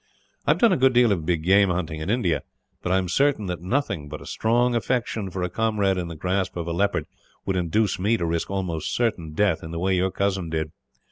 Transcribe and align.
I 0.47 0.49
have 0.49 0.57
done 0.57 0.73
a 0.73 0.77
good 0.77 0.93
deal 0.93 1.11
of 1.11 1.27
big 1.27 1.43
game 1.43 1.69
shooting, 1.69 1.99
in 2.01 2.09
India; 2.09 2.41
but 2.81 2.91
I 2.91 2.97
am 2.97 3.07
certain 3.07 3.45
that 3.45 3.61
nothing 3.61 4.09
but 4.09 4.19
a 4.19 4.25
strong 4.25 4.73
affection, 4.73 5.29
for 5.29 5.43
a 5.43 5.47
comrade 5.51 5.99
in 5.99 6.07
the 6.07 6.15
grasp 6.15 6.57
of 6.57 6.65
a 6.67 6.71
leopard, 6.73 7.05
would 7.45 7.55
induce 7.55 7.99
me 7.99 8.17
to 8.17 8.25
risk 8.25 8.49
almost 8.49 8.95
certain 8.95 9.33
death 9.33 9.61
in 9.61 9.69
the 9.69 9.77
way 9.77 9.95
your 9.95 10.09
cousin 10.09 10.49
did. 10.49 10.71